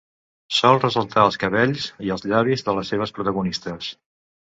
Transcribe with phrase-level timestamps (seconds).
[0.59, 3.91] Sol ressaltar els cabells i els llavis de les seves protagonistes.